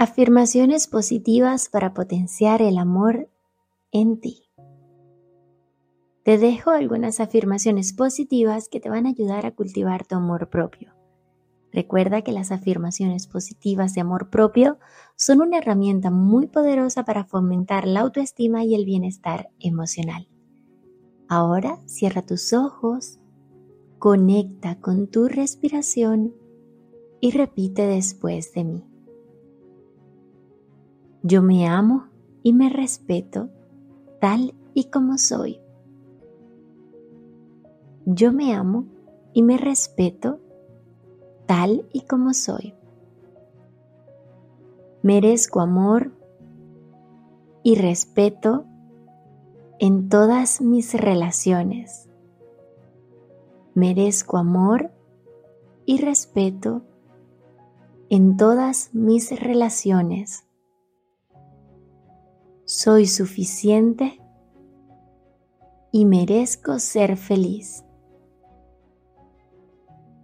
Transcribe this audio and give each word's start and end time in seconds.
Afirmaciones 0.00 0.86
positivas 0.86 1.68
para 1.68 1.92
potenciar 1.92 2.62
el 2.62 2.78
amor 2.78 3.28
en 3.90 4.20
ti. 4.20 4.44
Te 6.22 6.38
dejo 6.38 6.70
algunas 6.70 7.18
afirmaciones 7.18 7.92
positivas 7.92 8.68
que 8.68 8.78
te 8.78 8.90
van 8.90 9.06
a 9.06 9.08
ayudar 9.08 9.44
a 9.44 9.56
cultivar 9.56 10.06
tu 10.06 10.14
amor 10.14 10.50
propio. 10.50 10.94
Recuerda 11.72 12.22
que 12.22 12.30
las 12.30 12.52
afirmaciones 12.52 13.26
positivas 13.26 13.92
de 13.94 14.02
amor 14.02 14.30
propio 14.30 14.78
son 15.16 15.40
una 15.40 15.58
herramienta 15.58 16.12
muy 16.12 16.46
poderosa 16.46 17.04
para 17.04 17.24
fomentar 17.24 17.84
la 17.88 18.02
autoestima 18.02 18.62
y 18.62 18.76
el 18.76 18.84
bienestar 18.84 19.50
emocional. 19.58 20.28
Ahora 21.28 21.80
cierra 21.86 22.22
tus 22.22 22.52
ojos, 22.52 23.18
conecta 23.98 24.80
con 24.80 25.08
tu 25.08 25.26
respiración 25.26 26.36
y 27.20 27.32
repite 27.32 27.84
después 27.84 28.52
de 28.52 28.62
mí. 28.62 28.87
Yo 31.22 31.42
me 31.42 31.66
amo 31.66 32.06
y 32.44 32.52
me 32.52 32.68
respeto 32.68 33.48
tal 34.20 34.54
y 34.72 34.84
como 34.84 35.18
soy. 35.18 35.60
Yo 38.06 38.32
me 38.32 38.54
amo 38.54 38.86
y 39.32 39.42
me 39.42 39.58
respeto 39.58 40.38
tal 41.46 41.84
y 41.92 42.02
como 42.02 42.34
soy. 42.34 42.74
Merezco 45.02 45.60
amor 45.60 46.12
y 47.62 47.74
respeto 47.74 48.64
en 49.80 50.08
todas 50.08 50.60
mis 50.60 50.94
relaciones. 50.94 52.08
Merezco 53.74 54.36
amor 54.38 54.92
y 55.84 55.98
respeto 55.98 56.82
en 58.08 58.36
todas 58.36 58.90
mis 58.94 59.38
relaciones. 59.38 60.47
Soy 62.80 63.06
suficiente 63.06 64.20
y 65.90 66.04
merezco 66.04 66.78
ser 66.78 67.16
feliz. 67.16 67.84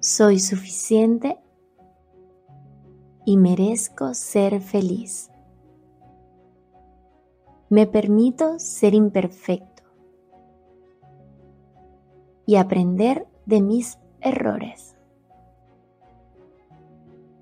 Soy 0.00 0.38
suficiente 0.38 1.38
y 3.24 3.38
merezco 3.38 4.12
ser 4.12 4.60
feliz. 4.60 5.30
Me 7.70 7.86
permito 7.86 8.58
ser 8.58 8.92
imperfecto 8.92 9.84
y 12.44 12.56
aprender 12.56 13.26
de 13.46 13.62
mis 13.62 13.98
errores. 14.20 14.94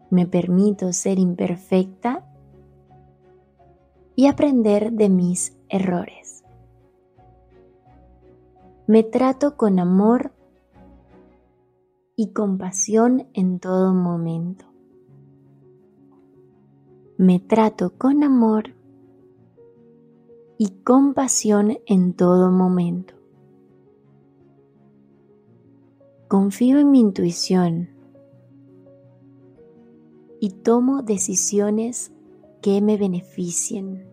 Me 0.08 0.28
permito 0.28 0.92
ser 0.92 1.19
imperfecta 1.19 2.29
y 4.20 4.26
aprender 4.26 4.92
de 4.92 5.08
mis 5.08 5.56
errores. 5.70 6.44
Me 8.86 9.03
trato 9.03 9.56
con 9.56 9.78
amor 9.78 10.34
y 12.16 12.34
compasión 12.34 13.28
en 13.32 13.60
todo 13.60 13.94
momento. 13.94 14.66
Me 17.16 17.41
trato 17.41 17.94
con 17.97 18.22
amor 18.22 18.75
y 20.58 20.69
compasión 20.84 21.78
en 21.87 22.12
todo 22.12 22.50
momento. 22.50 23.14
Confío 26.28 26.78
en 26.78 26.91
mi 26.91 27.00
intuición 27.00 27.88
y 30.41 30.50
tomo 30.50 31.00
decisiones 31.00 32.12
que 32.60 32.82
me 32.82 32.98
beneficien. 32.98 34.09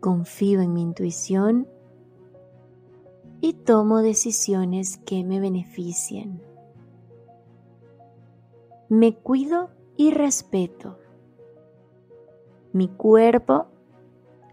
Confío 0.00 0.60
en 0.60 0.72
mi 0.72 0.82
intuición 0.82 1.68
y 3.40 3.52
tomo 3.54 3.98
decisiones 3.98 4.98
que 4.98 5.24
me 5.24 5.40
beneficien. 5.40 6.42
Me 8.88 9.14
cuido 9.14 9.70
y 9.96 10.10
respeto 10.10 10.98
mi 12.72 12.88
cuerpo 12.88 13.66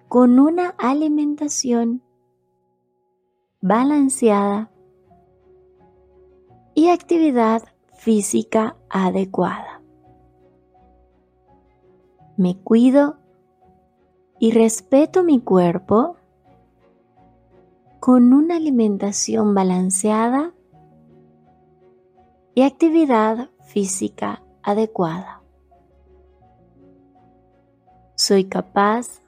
con 0.08 0.40
una 0.40 0.70
alimentación 0.78 2.02
balanceada 3.62 4.72
y 6.74 6.90
actividad 6.90 7.64
física 7.94 8.78
adecuada. 8.90 9.82
Me 12.38 12.58
cuido 12.58 13.18
y 14.40 14.52
respeto 14.52 15.24
mi 15.24 15.40
cuerpo 15.40 16.18
con 18.00 18.34
una 18.34 18.58
alimentación 18.58 19.56
balanceada 19.56 20.54
y 22.54 22.62
actividad 22.62 23.50
física 23.64 24.44
adecuada. 24.62 25.42
Soy 28.16 28.46
capaz 28.46 29.22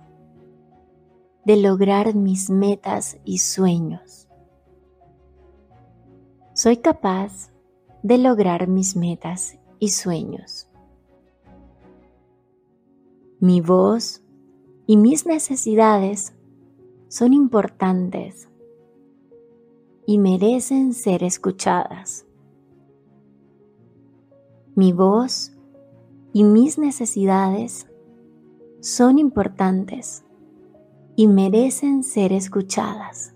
de 1.45 1.57
lograr 1.57 2.13
mis 2.13 2.49
metas 2.49 3.17
y 3.23 3.39
sueños. 3.39 4.27
Soy 6.53 6.77
capaz 6.77 7.51
de 8.03 8.17
lograr 8.17 8.67
mis 8.67 8.95
metas 8.95 9.57
y 9.79 9.89
sueños. 9.89 10.69
Mi 13.39 13.61
voz 13.61 14.23
y 14.87 14.95
mis 14.95 15.25
necesidades 15.25 16.33
son 17.09 17.33
importantes 17.33 18.49
y 20.05 20.17
merecen 20.17 20.93
ser 20.93 21.23
escuchadas. 21.23 22.25
Mi 24.75 24.93
voz 24.93 25.51
y 26.31 26.45
mis 26.45 26.77
necesidades 26.77 27.87
son 28.79 29.19
importantes 29.19 30.23
y 31.17 31.27
merecen 31.27 32.03
ser 32.03 32.31
escuchadas. 32.31 33.33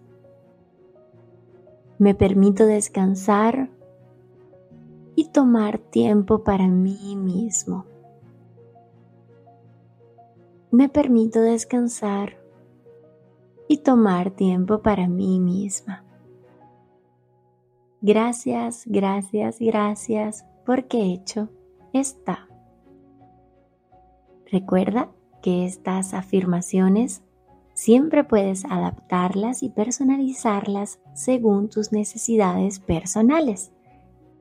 Me 1.97 2.16
permito 2.16 2.66
descansar 2.66 3.69
y 5.16 5.29
tomar 5.29 5.79
tiempo 5.79 6.44
para 6.45 6.68
mí 6.68 7.18
mismo. 7.18 7.91
Me 10.71 10.87
permito 10.87 11.41
descansar 11.41 12.37
y 13.67 13.79
tomar 13.79 14.31
tiempo 14.31 14.81
para 14.81 15.09
mí 15.09 15.37
misma. 15.41 16.05
Gracias, 17.99 18.83
gracias, 18.85 19.59
gracias 19.59 20.45
porque 20.65 21.11
hecho 21.11 21.49
está. 21.91 22.47
Recuerda 24.50 25.12
que 25.41 25.65
estas 25.65 26.13
afirmaciones 26.13 27.21
siempre 27.74 28.24
puedes 28.24 28.63
adaptarlas 28.63 29.63
y 29.63 29.69
personalizarlas 29.69 31.01
según 31.13 31.67
tus 31.67 31.91
necesidades 31.91 32.79
personales. 32.79 33.74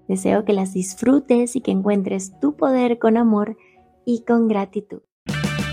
Deseo 0.06 0.44
que 0.44 0.53
las 0.53 0.75
disfrutes 0.75 1.56
y 1.56 1.61
que 1.61 1.73
encuentres 1.73 2.38
tu 2.38 2.55
poder 2.55 3.00
con 3.00 3.17
amor 3.17 3.56
y 4.05 4.23
con 4.25 4.47
gratitud. 4.47 5.03